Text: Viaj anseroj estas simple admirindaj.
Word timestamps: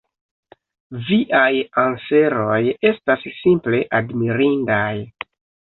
Viaj 1.09 1.51
anseroj 1.83 2.59
estas 2.93 3.29
simple 3.43 3.87
admirindaj. 4.01 4.93